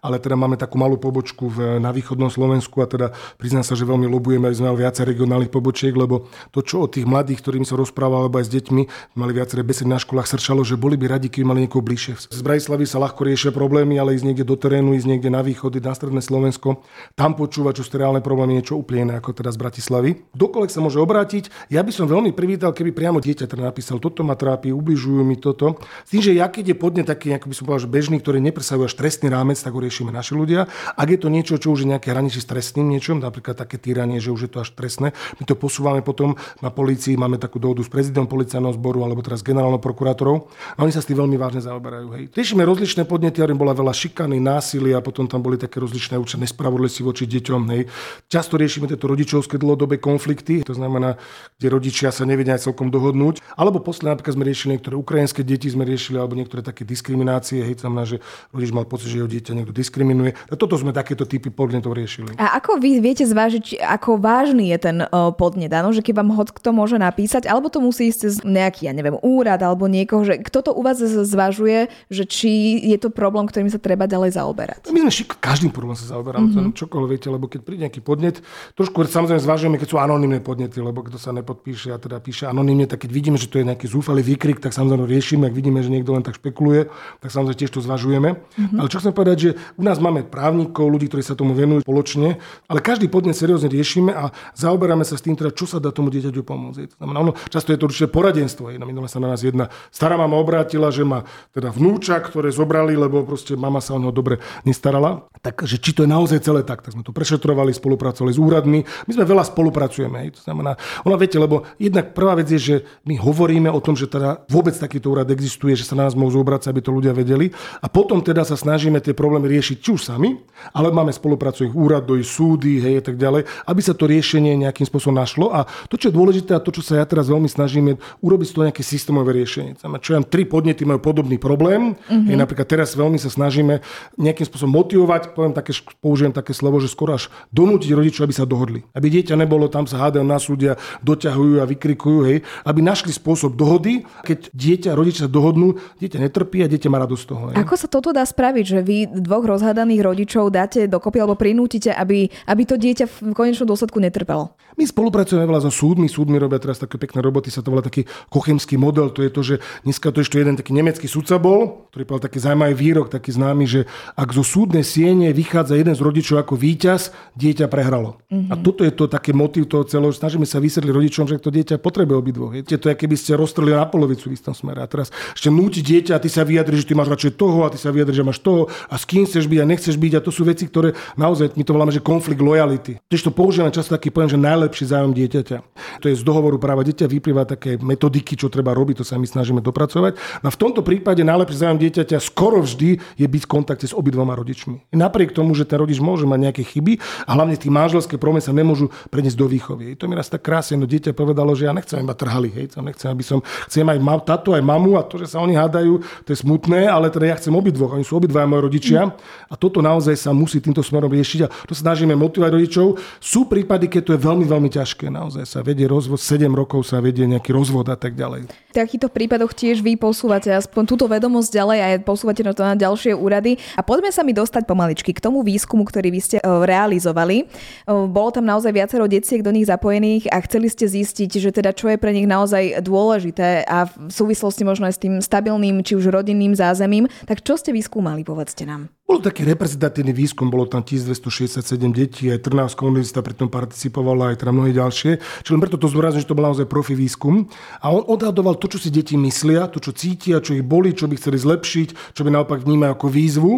ale 0.00 0.16
teda 0.22 0.38
máme 0.38 0.54
takú 0.54 0.78
malú 0.78 0.96
pobočku 0.96 1.50
v, 1.50 1.82
na 1.82 1.90
východnom 1.90 2.30
Slovensku 2.30 2.78
a 2.80 2.86
teda 2.86 3.10
priznám 3.36 3.66
sa, 3.66 3.74
že 3.74 3.82
veľmi 3.82 4.06
lobujeme, 4.06 4.46
aby 4.46 4.56
sme 4.56 4.70
viacej 4.76 5.04
regionálnych 5.10 5.50
pobočiek, 5.50 5.92
lebo 5.92 6.30
to, 6.54 6.62
čo 6.62 6.86
od 6.86 6.94
tých 6.94 7.08
mladých, 7.08 7.42
ktorými 7.42 7.66
sa 7.66 7.74
rozprával, 7.74 8.28
alebo 8.28 8.38
aj 8.38 8.46
s 8.46 8.54
deťmi, 8.54 8.82
mali 9.18 9.32
viaceré 9.34 9.66
besedy 9.66 9.90
na 9.90 9.98
školách, 9.98 10.30
srčalo, 10.30 10.62
že 10.62 10.78
boli 10.78 10.94
by 10.94 11.18
radi, 11.18 11.28
keby 11.32 11.44
mali 11.44 11.60
niekoho 11.66 11.82
bližšie. 11.82 12.30
Z 12.30 12.42
Bratislavy 12.44 12.84
sa 12.86 13.02
ľahko 13.02 13.26
riešia 13.26 13.50
problémy, 13.50 13.98
ale 13.98 14.14
ísť 14.14 14.26
niekde 14.28 14.44
do 14.46 14.54
terénu, 14.54 14.94
ísť 14.94 15.08
niekde 15.08 15.30
na 15.32 15.42
východ, 15.42 15.80
na 15.80 15.94
stredné 15.96 16.20
Slovensko, 16.22 16.84
tam 17.18 17.34
počúvať, 17.34 17.80
čo 17.80 17.84
ste 17.88 17.98
reálne 17.98 18.20
problémy 18.20 18.60
niečo 18.60 18.78
úplne 18.78 19.10
iné 19.10 19.14
ako 19.18 19.34
teda 19.34 19.50
z 19.50 19.58
Bratislavy. 19.58 20.10
Kdokoľvek 20.36 20.70
sa 20.70 20.80
môže 20.84 21.00
obrátiť. 21.00 21.48
Ja 21.72 21.80
by 21.80 21.90
som 21.90 22.06
veľmi 22.06 22.36
privítal, 22.36 22.76
keby 22.76 22.92
priamo 22.92 23.18
dieťa 23.18 23.48
teda 23.48 23.72
napísal, 23.72 23.98
toto 23.98 24.20
ma 24.20 24.36
trápi, 24.44 24.76
ubližujú 24.76 25.24
mi 25.24 25.40
toto. 25.40 25.80
S 26.04 26.12
tým, 26.12 26.20
že 26.20 26.36
ja 26.36 26.52
keď 26.52 26.74
je 26.74 26.76
podne 26.76 27.02
taký, 27.08 27.32
ako 27.32 27.48
by 27.48 27.54
som 27.56 27.64
povedal, 27.64 27.82
že 27.88 27.90
bežný, 27.90 28.16
ktorý 28.20 28.44
nepresahuje 28.44 28.92
až 28.92 28.94
trestný 29.00 29.32
rámec, 29.32 29.56
tak 29.56 29.72
ho 29.72 29.80
riešime 29.80 30.12
naši 30.12 30.36
ľudia. 30.36 30.68
Ak 30.92 31.08
je 31.08 31.16
to 31.16 31.32
niečo, 31.32 31.56
čo 31.56 31.72
už 31.72 31.88
je 31.88 31.96
nejaké 31.96 32.12
hraničí 32.12 32.44
s 32.44 32.46
trestným 32.46 32.92
niečom, 32.92 33.24
napríklad 33.24 33.56
také 33.56 33.80
týranie, 33.80 34.20
že 34.20 34.28
už 34.28 34.46
je 34.46 34.50
to 34.52 34.60
až 34.60 34.76
trestné, 34.76 35.16
my 35.40 35.44
to 35.48 35.56
posúvame 35.56 36.04
potom 36.04 36.36
na 36.60 36.68
polícii, 36.68 37.16
máme 37.16 37.40
takú 37.40 37.56
dohodu 37.56 37.80
s 37.80 37.88
prezidentom 37.88 38.28
policajného 38.28 38.76
zboru 38.76 39.08
alebo 39.08 39.24
teraz 39.24 39.40
generálnou 39.40 39.80
prokurátorou 39.80 40.52
a 40.76 40.78
oni 40.84 40.92
sa 40.92 41.00
s 41.00 41.08
tým 41.08 41.24
veľmi 41.24 41.40
vážne 41.40 41.64
zaoberajú. 41.64 42.06
Hej. 42.18 42.24
Riešime 42.36 42.66
rozličné 42.68 43.08
podnety, 43.08 43.40
ale 43.40 43.56
bola 43.56 43.72
veľa 43.72 43.96
šikany, 43.96 44.36
násilia, 44.42 45.00
potom 45.00 45.24
tam 45.24 45.40
boli 45.40 45.56
také 45.56 45.80
rozličné 45.80 46.20
určité 46.20 46.44
nespravodlivosti 46.44 47.00
voči 47.06 47.24
deťom. 47.24 47.62
Hej. 47.72 47.82
Často 48.28 48.60
riešime 48.60 48.90
tieto 48.90 49.08
rodičovské 49.08 49.56
dlhodobé 49.56 50.02
konflikty, 50.02 50.66
to 50.66 50.74
znamená, 50.76 51.16
kde 51.56 51.66
rodičia 51.70 52.10
sa 52.10 52.26
nevedia 52.26 52.58
celkom 52.58 52.90
dohodnúť. 52.90 53.40
Alebo 53.54 53.78
posledne 53.80 54.18
napríklad 54.18 54.33
sme 54.34 54.42
riešili 54.42 54.74
niektoré 54.74 54.98
ukrajinské 54.98 55.46
deti, 55.46 55.70
sme 55.70 55.86
riešili, 55.86 56.18
alebo 56.18 56.34
niektoré 56.34 56.66
také 56.66 56.82
diskriminácie, 56.82 57.62
hej, 57.62 57.78
znamená, 57.80 58.02
že 58.02 58.18
rodič 58.50 58.74
mal 58.74 58.84
pocit, 58.84 59.14
že 59.14 59.22
jeho 59.22 59.30
dieťa 59.30 59.54
niekto 59.54 59.70
diskriminuje. 59.70 60.34
A 60.50 60.58
toto 60.58 60.74
sme 60.74 60.90
takéto 60.90 61.22
typy 61.22 61.54
podnetov 61.54 61.94
riešili. 61.94 62.34
A 62.36 62.58
ako 62.58 62.82
vy 62.82 62.98
viete 62.98 63.22
zvážiť, 63.22 63.78
ako 63.78 64.18
vážny 64.18 64.74
je 64.74 64.78
ten 64.90 64.96
podnet? 65.38 65.70
Áno, 65.70 65.94
že 65.94 66.02
keď 66.02 66.20
vám 66.20 66.34
hoď 66.34 66.50
kto 66.50 66.74
môže 66.74 66.98
napísať, 66.98 67.46
alebo 67.46 67.70
to 67.70 67.78
musí 67.78 68.10
ísť 68.10 68.18
cez 68.26 68.34
nejaký, 68.42 68.90
ja 68.90 68.92
neviem, 68.96 69.14
úrad 69.22 69.62
alebo 69.62 69.86
niekoho, 69.86 70.26
že 70.26 70.42
kto 70.42 70.58
to 70.66 70.70
u 70.74 70.82
vás 70.82 70.98
zvažuje, 70.98 71.92
že 72.10 72.24
či 72.26 72.82
je 72.82 72.98
to 72.98 73.12
problém, 73.14 73.46
ktorým 73.46 73.70
sa 73.70 73.78
treba 73.78 74.10
ďalej 74.10 74.34
zaoberať? 74.34 74.90
My 74.90 75.06
sme 75.06 75.12
šik, 75.12 75.38
každým 75.38 75.70
problém 75.70 75.94
sa 75.94 76.10
zaoberáme, 76.16 76.50
mm-hmm. 76.50 76.74
čokoľvek 76.74 77.10
viete, 77.12 77.28
lebo 77.28 77.46
keď 77.46 77.60
príde 77.62 77.84
nejaký 77.86 78.00
podnet, 78.00 78.40
trošku 78.74 79.04
samozrejme 79.04 79.38
zvažujeme, 79.38 79.76
keď 79.76 79.88
sú 79.92 79.98
anonimné 80.00 80.40
podnety, 80.40 80.80
lebo 80.80 81.04
kto 81.04 81.20
sa 81.20 81.30
nepodpíše 81.36 81.92
a 81.92 82.00
teda 82.00 82.18
píše 82.24 82.48
anonimne, 82.48 82.88
tak 82.88 83.04
keď 83.04 83.10
vidíme, 83.12 83.36
že 83.36 83.52
to 83.52 83.60
je 83.60 83.68
nejaký 83.68 83.84
zúfalý 83.84 84.23
výkrik, 84.24 84.58
tak 84.64 84.72
samozrejme 84.72 85.04
riešime, 85.04 85.44
ak 85.46 85.54
vidíme, 85.54 85.84
že 85.84 85.92
niekto 85.92 86.16
len 86.16 86.24
tak 86.24 86.40
špekuluje, 86.40 86.88
tak 87.20 87.28
samozrejme 87.28 87.60
tiež 87.60 87.72
to 87.76 87.84
zvažujeme. 87.84 88.40
Mm-hmm. 88.40 88.78
Ale 88.80 88.88
čo 88.88 88.98
chcem 89.04 89.12
povedať, 89.12 89.36
že 89.36 89.50
u 89.76 89.84
nás 89.84 90.00
máme 90.00 90.24
právnikov, 90.24 90.88
ľudí, 90.88 91.12
ktorí 91.12 91.20
sa 91.20 91.36
tomu 91.36 91.52
venujú 91.52 91.84
spoločne, 91.84 92.40
ale 92.66 92.80
každý 92.80 93.12
podnet 93.12 93.36
seriózne 93.36 93.68
riešime 93.68 94.16
a 94.16 94.32
zaoberáme 94.56 95.04
sa 95.04 95.20
s 95.20 95.22
tým, 95.22 95.36
teda, 95.36 95.52
čo 95.52 95.68
sa 95.68 95.76
dá 95.76 95.92
tomu 95.92 96.08
dieťaťu 96.08 96.40
pomôcť. 96.40 96.96
Znamená, 96.96 97.18
ono, 97.20 97.32
často 97.52 97.70
je 97.70 97.78
to 97.78 97.86
určite 97.92 98.08
poradenstvo. 98.08 98.72
Na 98.74 98.88
minule 98.88 99.06
sa 99.06 99.20
na 99.20 99.30
nás 99.30 99.44
jedna 99.44 99.68
stará 99.92 100.16
mama 100.16 100.40
obrátila, 100.40 100.88
že 100.88 101.04
má 101.04 101.26
teda 101.52 101.74
vnúča, 101.74 102.18
ktoré 102.22 102.48
zobrali, 102.54 102.96
lebo 102.96 103.26
proste 103.26 103.58
mama 103.58 103.82
sa 103.82 103.94
o 103.94 104.00
neho 104.00 104.14
dobre 104.14 104.40
nestarala. 104.64 105.26
Takže 105.44 105.76
či 105.76 105.92
to 105.92 106.06
je 106.06 106.10
naozaj 106.10 106.40
celé 106.40 106.64
tak, 106.64 106.80
tak 106.80 106.96
sme 106.96 107.04
to 107.04 107.12
prešetrovali, 107.12 107.74
spolupracovali 107.74 108.32
s 108.32 108.40
úradmi. 108.40 108.80
My 109.04 109.12
sme 109.12 109.24
veľa 109.28 109.44
spolupracujeme. 109.44 110.16
Hej. 110.24 110.40
To 110.40 110.50
znamená, 110.50 110.78
ona 111.04 111.16
viete, 111.20 111.36
lebo 111.36 111.68
jednak 111.76 112.16
prvá 112.16 112.38
vec 112.38 112.48
je, 112.48 112.60
že 112.60 112.76
my 113.04 113.18
hovoríme 113.18 113.68
o 113.68 113.80
tom, 113.82 113.98
že 113.98 114.08
teda 114.14 114.46
vôbec 114.46 114.78
takýto 114.78 115.10
úrad 115.10 115.26
existuje, 115.34 115.74
že 115.74 115.82
sa 115.82 115.98
na 115.98 116.06
nás 116.06 116.14
môžu 116.14 116.38
obracať, 116.38 116.70
aby 116.70 116.82
to 116.86 116.94
ľudia 116.94 117.10
vedeli. 117.10 117.50
A 117.82 117.90
potom 117.90 118.22
teda 118.22 118.46
sa 118.46 118.54
snažíme 118.54 119.02
tie 119.02 119.10
problémy 119.10 119.50
riešiť 119.50 119.76
či 119.82 119.90
už 119.90 120.06
sami, 120.06 120.38
ale 120.70 120.94
máme 120.94 121.10
spolupracujúcich 121.10 121.74
úrady, 121.74 122.22
súdy, 122.22 122.78
hej, 122.78 123.02
a 123.02 123.04
tak 123.10 123.18
ďalej, 123.18 123.42
aby 123.66 123.80
sa 123.82 123.96
to 123.96 124.06
riešenie 124.06 124.54
nejakým 124.62 124.86
spôsobom 124.86 125.18
našlo. 125.18 125.50
A 125.50 125.66
to, 125.90 125.98
čo 125.98 126.08
je 126.10 126.14
dôležité 126.14 126.54
a 126.54 126.62
to, 126.62 126.70
čo 126.70 126.86
sa 126.86 127.02
ja 127.02 127.04
teraz 127.08 127.26
veľmi 127.26 127.50
snažím, 127.50 127.94
je 127.94 127.94
urobiť 128.22 128.46
toho 128.54 128.66
nejaké 128.70 128.84
systémové 128.86 129.34
riešenie. 129.34 129.78
Znamená, 129.80 129.98
čo 129.98 130.14
ja 130.14 130.20
tri 130.22 130.46
podnety 130.46 130.86
majú 130.86 131.00
podobný 131.00 131.40
problém. 131.40 131.94
Mm-hmm. 131.94 132.26
Hej, 132.30 132.36
napríklad 132.38 132.66
teraz 132.66 132.94
veľmi 132.94 133.18
sa 133.18 133.30
snažíme 133.32 133.82
nejakým 134.20 134.46
spôsobom 134.46 134.78
motivovať, 134.78 135.34
poviem 135.34 135.54
také, 135.56 135.74
použijem 135.98 136.34
také 136.34 136.52
slovo, 136.54 136.82
že 136.82 136.90
skoro 136.90 137.16
až 137.16 137.30
donútiť 137.54 137.90
rodičov, 137.94 138.26
aby 138.26 138.34
sa 138.34 138.46
dohodli. 138.46 138.82
Aby 138.92 139.10
dieťa 139.20 139.38
nebolo, 139.38 139.70
tam 139.70 139.86
sa 139.86 140.02
hádajú 140.06 140.26
na 140.26 140.38
súdia, 140.42 140.74
doťahujú 141.06 141.62
a 141.62 141.68
vykrikujú, 141.68 142.18
hej, 142.26 142.38
aby 142.66 142.80
našli 142.82 143.14
spôsob 143.14 143.54
dohody. 143.54 143.93
Keď 144.02 144.38
dieťa 144.50 144.90
rodičia 144.96 145.26
dohodnú, 145.30 145.78
dieťa 146.02 146.18
netrpí 146.26 146.64
a 146.64 146.70
dieťa 146.70 146.88
má 146.90 146.98
radosť 147.04 147.22
z 147.22 147.28
toho. 147.28 147.44
Hej. 147.52 147.56
Ako 147.60 147.74
sa 147.78 147.86
toto 147.86 148.10
dá 148.10 148.24
spraviť, 148.26 148.64
že 148.64 148.80
vy 148.82 148.98
dvoch 149.06 149.46
rozhádaných 149.46 150.02
rodičov 150.02 150.50
dáte 150.50 150.90
dokopy 150.90 151.22
alebo 151.22 151.38
prinútite, 151.38 151.92
aby, 151.94 152.26
aby 152.48 152.62
to 152.64 152.74
dieťa 152.74 153.06
v 153.06 153.16
konečnom 153.36 153.68
dôsledku 153.68 154.02
netrpelo? 154.02 154.56
My 154.74 154.84
spolupracujeme 154.84 155.46
veľa 155.46 155.66
so 155.66 155.72
súdmi, 155.72 156.10
súdmi 156.10 156.38
robia 156.38 156.58
teraz 156.58 156.82
také 156.82 156.98
pekné 156.98 157.22
roboty, 157.22 157.50
sa 157.50 157.62
to 157.62 157.70
volá 157.70 157.82
taký 157.84 158.04
kochemský 158.30 158.74
model, 158.74 159.14
to 159.14 159.22
je 159.22 159.30
to, 159.30 159.40
že 159.42 159.54
dneska 159.86 160.10
to 160.10 160.18
ešte 160.18 160.42
jeden 160.42 160.58
taký 160.58 160.74
nemecký 160.74 161.06
sudca 161.06 161.38
bol, 161.38 161.86
ktorý 161.94 162.02
povedal 162.08 162.26
taký 162.26 162.38
zaujímavý 162.42 162.74
výrok, 162.74 163.06
taký 163.12 163.30
známy, 163.30 163.64
že 163.70 163.80
ak 164.18 164.34
zo 164.34 164.42
súdnej 164.42 164.82
siene 164.82 165.30
vychádza 165.30 165.78
jeden 165.78 165.94
z 165.94 166.02
rodičov 166.02 166.42
ako 166.42 166.58
víťaz, 166.58 167.14
dieťa 167.38 167.70
prehralo. 167.70 168.18
Mm-hmm. 168.30 168.50
A 168.50 168.54
toto 168.58 168.82
je 168.82 168.90
to 168.90 169.06
také 169.06 169.30
motiv 169.30 169.70
toho 169.70 169.86
celého, 169.86 170.10
snažíme 170.10 170.46
sa 170.46 170.58
vysvetliť 170.58 170.90
rodičom, 170.90 171.24
že 171.30 171.38
to 171.38 171.54
dieťa 171.54 171.78
potrebuje 171.78 172.16
obidvoch. 172.18 172.52
Je 172.54 172.78
to, 172.78 172.90
keby 172.90 173.14
ste 173.14 173.38
roztreli 173.38 173.70
na 173.70 173.86
polovicu 173.86 174.30
v 174.30 174.34
istom 174.34 174.56
smere. 174.56 174.82
A 174.82 174.90
teraz 174.90 175.14
ešte 175.38 175.52
núti 175.54 175.82
dieťa 175.82 176.18
a 176.18 176.22
ty 176.22 176.26
sa 176.26 176.42
vyjadri, 176.42 176.80
že 176.80 176.88
ty 176.90 176.98
máš 176.98 177.14
radšej 177.14 177.32
toho 177.38 177.62
a 177.66 177.70
ty 177.70 177.78
sa 177.78 177.94
vyjadri, 177.94 178.14
že 178.14 178.26
máš 178.26 178.42
toho 178.42 178.66
a 178.90 178.94
s 178.98 179.06
kým 179.06 179.22
chceš 179.28 179.46
byť 179.46 179.58
a 179.62 179.66
nechceš 179.70 179.94
byť. 179.94 180.12
A 180.18 180.24
to 180.24 180.30
sú 180.34 180.42
veci, 180.42 180.66
ktoré 180.66 180.98
naozaj, 181.14 181.54
my 181.54 181.62
to 181.62 181.74
voláme, 181.74 181.92
že 181.94 182.02
konflikt 182.02 182.42
lojality. 182.42 182.98
Tiež 183.06 183.22
to 183.26 183.30
používame 183.30 183.70
často 183.70 183.94
taký 183.94 184.10
pojem, 184.10 184.34
že 184.34 184.38
najlepší 184.64 184.84
zájom 184.88 185.12
dieťaťa. 185.12 185.56
To 186.00 186.08
je 186.08 186.16
z 186.16 186.24
dohovoru 186.24 186.56
práva 186.56 186.80
dieťa 186.80 187.04
vyplýva 187.04 187.44
také 187.44 187.76
metodiky, 187.76 188.32
čo 188.32 188.48
treba 188.48 188.72
robiť, 188.72 189.04
to 189.04 189.04
sa 189.04 189.20
my 189.20 189.28
snažíme 189.28 189.60
dopracovať. 189.60 190.16
No 190.40 190.48
v 190.48 190.56
tomto 190.56 190.80
prípade 190.80 191.20
najlepší 191.20 191.68
zájom 191.68 191.76
dieťaťa 191.84 192.16
skoro 192.24 192.64
vždy 192.64 192.96
je 193.20 193.26
byť 193.28 193.42
v 193.44 193.50
kontakte 193.52 193.84
s 193.84 193.92
obidvoma 193.92 194.32
rodičmi. 194.32 194.88
Napriek 194.96 195.36
tomu, 195.36 195.52
že 195.52 195.68
ten 195.68 195.76
rodič 195.76 196.00
môže 196.00 196.24
mať 196.24 196.40
nejaké 196.48 196.62
chyby 196.64 196.96
a 197.28 197.36
hlavne 197.36 197.60
tí 197.60 197.68
manželské 197.68 198.16
problémy 198.16 198.40
sa 198.40 198.56
nemôžu 198.56 198.88
preniesť 199.12 199.36
do 199.36 199.44
výchovy. 199.44 200.00
To 200.00 200.08
mi 200.08 200.16
raz 200.16 200.32
tak 200.32 200.40
krásne, 200.40 200.80
no 200.80 200.88
dieťa 200.88 201.12
povedalo, 201.12 201.52
že 201.52 201.68
ja 201.68 201.76
nechcem 201.76 202.00
iba 202.00 202.16
trhali, 202.16 202.48
hej, 202.48 202.72
nechcem, 202.80 203.12
aby 203.12 203.20
som, 203.20 203.44
chcem 203.68 203.84
aj 203.84 203.98
mam, 204.00 204.24
tato, 204.24 204.56
aj 204.56 204.64
mamu 204.64 204.96
a 204.96 205.04
to, 205.04 205.20
že 205.20 205.36
sa 205.36 205.44
oni 205.44 205.52
hádajú, 205.60 206.00
to 206.24 206.32
je 206.32 206.38
smutné, 206.40 206.88
ale 206.88 207.12
teda 207.12 207.28
ja 207.28 207.36
chcem 207.36 207.52
obidvoch, 207.52 207.92
oni 207.92 208.06
sú 208.06 208.16
obidva 208.16 208.48
moji 208.48 208.64
rodičia 208.64 209.12
a 209.52 209.54
toto 209.60 209.84
naozaj 209.84 210.16
sa 210.16 210.32
musí 210.32 210.64
týmto 210.64 210.80
smerom 210.80 211.12
riešiť 211.12 211.40
a 211.44 211.48
to 211.68 211.76
snažíme 211.76 212.16
motivovať 212.16 212.52
rodičov. 212.54 212.86
Sú 213.20 213.44
prípady, 213.50 213.90
keď 213.90 214.02
to 214.08 214.12
je 214.16 214.20
veľmi, 214.22 214.44
veľmi 214.54 214.70
ťažké, 214.70 215.10
naozaj 215.10 215.44
sa 215.50 215.60
vedie 215.66 215.90
rozvod, 215.90 216.22
7 216.22 216.46
rokov 216.54 216.86
sa 216.86 217.02
vedie 217.02 217.26
nejaký 217.26 217.50
rozvod 217.50 217.90
a 217.90 217.98
tak 217.98 218.14
ďalej. 218.14 218.46
V 218.46 218.74
takýchto 218.74 219.10
prípadoch 219.10 219.50
tiež 219.50 219.82
vy 219.82 219.98
posúvate 219.98 220.54
aspoň 220.54 220.82
túto 220.86 221.10
vedomosť 221.10 221.50
ďalej 221.50 221.78
a 221.82 221.88
posúvate 221.98 222.46
na 222.46 222.54
to 222.54 222.62
na 222.62 222.78
ďalšie 222.78 223.14
úrady. 223.14 223.58
A 223.74 223.82
poďme 223.82 224.14
sa 224.14 224.22
mi 224.22 224.30
dostať 224.30 224.66
pomaličky 224.66 225.10
k 225.10 225.22
tomu 225.22 225.42
výskumu, 225.42 225.82
ktorý 225.82 226.14
vy 226.14 226.20
ste 226.22 226.38
e, 226.38 226.44
realizovali. 226.46 227.42
E, 227.42 227.44
bolo 227.90 228.30
tam 228.30 228.46
naozaj 228.46 228.70
viacero 228.70 229.10
detiek 229.10 229.42
do 229.42 229.50
nich 229.50 229.66
zapojených 229.66 230.30
a 230.30 230.38
chceli 230.46 230.70
ste 230.70 230.86
zistiť, 230.86 231.30
že 231.42 231.50
teda 231.50 231.74
čo 231.74 231.90
je 231.90 231.98
pre 231.98 232.14
nich 232.14 232.26
naozaj 232.26 232.82
dôležité 232.82 233.66
a 233.66 233.90
v 233.90 234.10
súvislosti 234.10 234.62
možno 234.62 234.86
aj 234.86 234.94
s 234.94 235.02
tým 235.02 235.14
stabilným 235.18 235.82
či 235.82 235.98
už 235.98 236.14
rodinným 236.14 236.54
zázemím. 236.54 237.10
Tak 237.26 237.42
čo 237.42 237.58
ste 237.58 237.74
vyskúmali, 237.74 238.22
povedzte 238.22 238.66
nám. 238.66 238.90
Bol 239.04 239.20
taký 239.20 239.44
reprezentatívny 239.44 240.16
výskum, 240.16 240.48
bolo 240.48 240.64
tam 240.64 240.80
1267 240.80 241.60
detí, 241.92 242.32
aj 242.32 242.40
Trnavská 242.48 242.88
univerzita 242.88 243.20
pri 243.20 243.36
tom 243.36 243.52
participovala, 243.52 244.32
aj 244.32 244.40
teda 244.40 244.48
mnohé 244.48 244.72
ďalšie. 244.72 245.20
Čiže 245.44 245.52
len 245.52 245.60
preto 245.60 245.76
to 245.76 245.92
zdôrazňujem, 245.92 246.24
že 246.24 246.30
to 246.32 246.32
bol 246.32 246.48
naozaj 246.48 246.64
profi 246.64 246.96
výskum. 246.96 247.44
A 247.84 247.92
on 247.92 248.00
odhadoval 248.00 248.56
to, 248.56 248.64
čo 248.72 248.80
si 248.80 248.88
deti 248.88 249.20
myslia, 249.20 249.68
to, 249.68 249.76
čo 249.76 249.92
cítia, 249.92 250.40
čo 250.40 250.56
ich 250.56 250.64
boli, 250.64 250.96
čo 250.96 251.04
by 251.04 251.20
chceli 251.20 251.36
zlepšiť, 251.36 252.16
čo 252.16 252.24
by 252.24 252.32
naopak 252.32 252.64
vnímajú 252.64 252.96
ako 252.96 253.08
výzvu. 253.12 253.52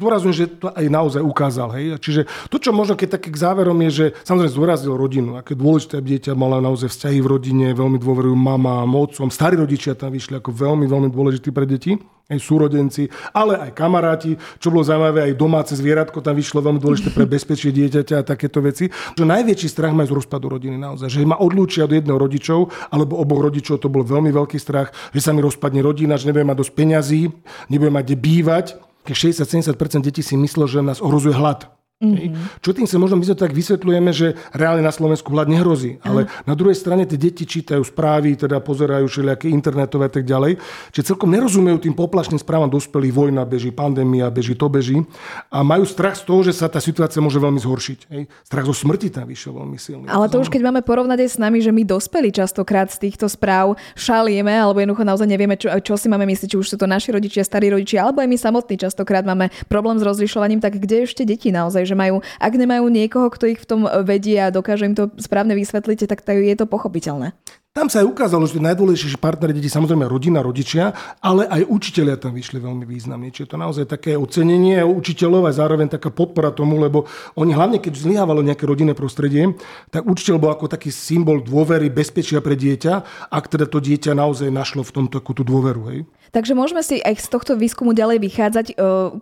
Zdôrazňujem, 0.00 0.32
že 0.32 0.46
to 0.64 0.72
aj 0.72 0.86
naozaj 0.88 1.20
ukázal. 1.20 1.76
Hej. 1.76 2.00
Čiže 2.00 2.20
to, 2.48 2.56
čo 2.56 2.72
možno 2.72 2.96
keď 2.96 3.20
také 3.20 3.28
k 3.28 3.36
záverom 3.36 3.76
je, 3.84 3.90
že 3.92 4.06
samozrejme 4.24 4.56
zdôraznil 4.56 4.96
rodinu, 4.96 5.36
aké 5.36 5.52
dôležité, 5.52 6.00
aby 6.00 6.16
dieťa 6.16 6.32
mala 6.32 6.64
naozaj 6.64 6.88
vzťahy 6.88 7.20
v 7.20 7.28
rodine, 7.28 7.76
veľmi 7.76 8.00
dôverujú 8.00 8.32
mama, 8.32 8.80
otcom, 8.88 9.28
starí 9.28 9.60
rodičia 9.60 9.92
tam 9.92 10.16
vyšli 10.16 10.40
ako 10.40 10.56
veľmi, 10.56 10.88
veľmi 10.88 11.12
dôležití 11.12 11.52
pre 11.52 11.68
deti 11.68 12.00
aj 12.26 12.42
súrodenci, 12.42 13.06
ale 13.30 13.54
aj 13.54 13.70
kamaráti, 13.70 14.34
čo 14.58 14.74
bolo 14.74 14.82
zaujímavé, 14.86 15.30
aj 15.30 15.34
domáce 15.34 15.72
zvieratko 15.74 16.22
tam 16.22 16.38
vyšlo 16.38 16.62
veľmi 16.62 16.80
dôležité 16.80 17.10
pre 17.10 17.26
bezpečie 17.26 17.74
dieťaťa 17.74 18.22
a 18.22 18.26
takéto 18.26 18.62
veci. 18.62 18.88
Že 19.18 19.26
najväčší 19.26 19.68
strach 19.68 19.92
majú 19.92 20.06
z 20.08 20.16
rozpadu 20.22 20.46
rodiny 20.46 20.78
naozaj, 20.78 21.10
že 21.10 21.26
ma 21.26 21.36
odlúčia 21.36 21.84
od 21.84 21.92
jedného 21.92 22.16
rodičov 22.16 22.70
alebo 22.94 23.18
oboch 23.18 23.42
rodičov, 23.42 23.82
to 23.82 23.90
bol 23.90 24.06
veľmi 24.06 24.30
veľký 24.30 24.56
strach, 24.56 24.94
že 25.10 25.20
sa 25.20 25.34
mi 25.34 25.42
rozpadne 25.42 25.82
rodina, 25.82 26.14
že 26.14 26.30
nebudem 26.30 26.48
mať 26.48 26.58
dosť 26.62 26.72
peňazí, 26.72 27.22
nebudem 27.68 27.94
mať 27.98 28.04
kde 28.06 28.16
bývať. 28.16 28.66
60-70% 29.06 30.02
detí 30.02 30.22
si 30.22 30.34
myslelo, 30.34 30.66
že 30.66 30.82
nás 30.82 30.98
ohrozuje 30.98 31.34
hlad. 31.34 31.75
Mm-hmm. 31.96 32.60
Čo 32.60 32.76
tým 32.76 32.84
sa 32.84 33.00
možno 33.00 33.16
my 33.16 33.24
to 33.24 33.32
tak 33.32 33.56
vysvetľujeme, 33.56 34.12
že 34.12 34.36
reálne 34.52 34.84
na 34.84 34.92
Slovensku 34.92 35.32
hlad 35.32 35.48
nehrozí. 35.48 35.96
Ale 36.04 36.28
mm. 36.28 36.44
na 36.44 36.52
druhej 36.52 36.76
strane 36.76 37.08
tie 37.08 37.16
deti 37.16 37.48
čítajú 37.48 37.80
správy, 37.80 38.36
teda 38.36 38.60
pozerajú 38.60 39.08
všelijaké 39.08 39.48
internetové 39.48 40.04
a 40.04 40.12
tak 40.12 40.28
ďalej. 40.28 40.60
Čiže 40.92 41.16
celkom 41.16 41.32
nerozumejú 41.32 41.88
tým 41.88 41.96
poplašným 41.96 42.36
správam 42.36 42.68
dospelých. 42.68 43.16
Vojna 43.16 43.48
beží, 43.48 43.72
pandémia 43.72 44.28
beží, 44.28 44.52
to 44.52 44.68
beží. 44.68 45.00
A 45.48 45.64
majú 45.64 45.88
strach 45.88 46.20
z 46.20 46.28
toho, 46.28 46.44
že 46.44 46.52
sa 46.52 46.68
tá 46.68 46.84
situácia 46.84 47.24
môže 47.24 47.40
veľmi 47.40 47.56
zhoršiť. 47.64 47.98
Hej. 48.12 48.28
Strach 48.44 48.68
zo 48.68 48.76
smrti 48.76 49.08
tam 49.08 49.24
vyšiel 49.32 49.56
veľmi 49.56 49.78
silný. 49.80 50.04
Ale 50.12 50.28
to 50.28 50.36
už 50.36 50.52
keď 50.52 50.68
máme 50.68 50.84
porovnať 50.84 51.24
aj 51.24 51.30
s 51.32 51.38
nami, 51.40 51.64
že 51.64 51.72
my 51.72 51.80
dospeli 51.88 52.28
častokrát 52.28 52.92
z 52.92 53.08
týchto 53.08 53.24
správ 53.24 53.72
šalieme, 53.96 54.52
alebo 54.52 54.84
jednoducho 54.84 55.08
naozaj 55.08 55.24
nevieme, 55.32 55.56
čo, 55.56 55.72
čo 55.80 55.96
si 55.96 56.12
máme 56.12 56.28
myslieť, 56.28 56.52
či 56.52 56.60
už 56.60 56.68
sú 56.68 56.76
to 56.76 56.84
naši 56.84 57.16
rodičia, 57.16 57.40
starí 57.40 57.72
rodičia, 57.72 58.04
alebo 58.04 58.20
aj 58.20 58.28
my 58.28 58.36
samotní 58.36 58.76
častokrát 58.76 59.24
máme 59.24 59.48
problém 59.72 59.96
s 59.96 60.04
rozlišovaním, 60.04 60.60
tak 60.60 60.76
kde 60.76 61.08
ešte 61.08 61.24
deti 61.24 61.48
naozaj 61.48 61.85
že 61.86 61.94
majú, 61.94 62.20
ak 62.42 62.52
nemajú 62.52 62.90
niekoho, 62.90 63.30
kto 63.30 63.48
ich 63.48 63.62
v 63.62 63.68
tom 63.68 63.80
vedie 64.02 64.42
a 64.42 64.50
dokáže 64.50 64.84
im 64.84 64.98
to 64.98 65.08
správne 65.22 65.54
vysvetliť, 65.54 66.10
tak 66.10 66.26
je 66.26 66.56
to 66.58 66.66
pochopiteľné. 66.66 67.32
Tam 67.76 67.92
sa 67.92 68.00
aj 68.00 68.08
ukázalo, 68.08 68.48
že 68.48 68.56
najdôležitejšie 68.56 69.20
partnery 69.20 69.52
deti 69.52 69.68
samozrejme 69.68 70.08
rodina, 70.08 70.40
rodičia, 70.40 70.96
ale 71.20 71.44
aj 71.44 71.68
učiteľia 71.68 72.16
tam 72.16 72.32
vyšli 72.32 72.56
veľmi 72.56 72.88
významne. 72.88 73.28
Čiže 73.28 73.52
to 73.52 73.60
naozaj 73.60 73.84
také 73.84 74.16
ocenenie 74.16 74.80
učiteľov 74.80 75.44
a 75.44 75.52
zároveň 75.52 75.92
taká 75.92 76.08
podpora 76.08 76.56
tomu, 76.56 76.80
lebo 76.80 77.04
oni 77.36 77.52
hlavne 77.52 77.76
keď 77.76 77.92
zlyhávalo 78.00 78.40
nejaké 78.40 78.64
rodinné 78.64 78.96
prostredie, 78.96 79.52
tak 79.92 80.08
učiteľ 80.08 80.40
bol 80.40 80.56
ako 80.56 80.72
taký 80.72 80.88
symbol 80.88 81.44
dôvery, 81.44 81.92
bezpečia 81.92 82.40
pre 82.40 82.56
dieťa, 82.56 83.28
ak 83.28 83.44
teda 83.44 83.68
to 83.68 83.84
dieťa 83.84 84.16
naozaj 84.16 84.48
našlo 84.48 84.80
v 84.80 84.94
tomto 84.96 85.20
takú 85.20 85.36
tú 85.36 85.44
dôveru. 85.44 85.92
Hej. 85.92 86.08
Takže 86.36 86.52
môžeme 86.52 86.82
si 86.84 87.00
aj 87.00 87.16
z 87.22 87.28
tohto 87.32 87.52
výskumu 87.56 87.96
ďalej 87.96 88.20
vychádzať, 88.20 88.66
e, 88.72 88.74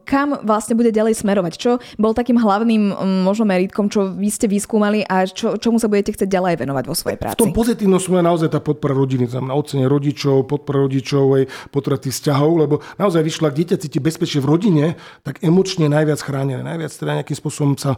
kam 0.08 0.34
vlastne 0.42 0.74
bude 0.74 0.90
ďalej 0.90 1.20
smerovať. 1.20 1.52
Čo 1.54 1.78
bol 1.94 2.10
takým 2.10 2.40
hlavným 2.40 2.90
možno 3.22 3.46
meritkom, 3.46 3.86
čo 3.86 4.10
vy 4.10 4.28
ste 4.32 4.50
vyskúmali 4.50 5.04
a 5.06 5.28
čo, 5.28 5.54
čomu 5.60 5.78
sa 5.78 5.86
budete 5.86 6.16
chcieť 6.16 6.26
ďalej 6.26 6.64
venovať 6.64 6.84
vo 6.88 6.96
svojej 6.96 7.18
práci? 7.20 7.38
V 7.38 7.44
tom 7.46 7.54
pozitívnom 7.54 8.00
sme 8.00 8.24
naozaj 8.24 8.43
tá 8.48 8.60
podpora 8.60 8.96
rodiny, 8.96 9.28
znamená 9.28 9.54
ocenie 9.54 9.86
rodičov, 9.88 10.48
podpora 10.48 10.84
rodičov, 10.84 11.24
aj 11.40 11.44
podpora 11.70 11.96
tých 12.00 12.14
vzťahov, 12.20 12.50
lebo 12.60 12.74
naozaj 12.96 13.22
vyšla, 13.22 13.50
ak 13.50 13.58
dieťa 13.58 13.76
cíti 13.80 13.98
bezpečie 14.02 14.40
v 14.42 14.50
rodine, 14.50 14.86
tak 15.22 15.40
emočne 15.40 15.88
najviac 15.88 16.20
chránené, 16.20 16.60
najviac 16.60 16.92
teda 16.92 17.22
nejakým 17.22 17.36
spôsobom 17.38 17.74
sa 17.78 17.96